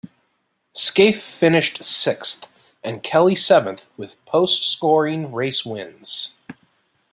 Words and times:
Skaife 0.73 1.19
finished 1.21 1.83
sixth 1.83 2.47
and 2.83 3.03
Kelly 3.03 3.35
seventh 3.35 3.85
with 3.97 4.15
post 4.25 4.67
scoring 4.71 5.31
race 5.31 5.63
wins. 5.63 6.33